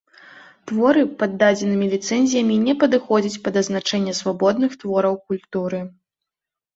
Творы 0.69 1.01
пад 1.19 1.31
дадзенымі 1.41 1.89
ліцэнзіямі 1.93 2.55
не 2.67 2.73
падыходзяць 2.83 3.41
пад 3.49 3.59
азначэнне 3.61 4.13
свабодных 4.21 4.71
твораў 4.85 5.15
культуры. 5.33 5.79